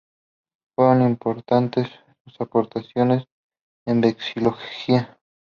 Fueron 0.73 1.03
importantes 1.03 1.87
sus 2.25 2.41
aportaciones 2.41 3.23
en 3.85 4.01
vexilología. 4.01 5.19